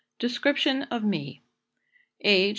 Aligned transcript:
]"DESCRIPTION 0.17 0.81
OF 0.89 1.03
ME. 1.03 1.43
_Age. 2.25 2.49